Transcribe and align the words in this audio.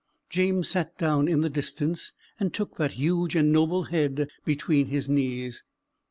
James 0.31 0.67
sat 0.67 0.97
down 0.97 1.27
in 1.27 1.41
the 1.41 1.47
distance, 1.51 2.11
and 2.39 2.51
took 2.55 2.77
that 2.77 2.93
huge 2.93 3.35
and 3.35 3.53
noble 3.53 3.83
head 3.83 4.31
between 4.43 4.87
his 4.87 5.07
knees. 5.07 5.63